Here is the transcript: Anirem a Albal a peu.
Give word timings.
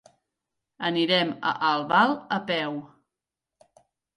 Anirem 0.89 1.35
a 1.51 1.53
Albal 1.73 2.17
a 2.39 2.43
peu. 2.51 2.81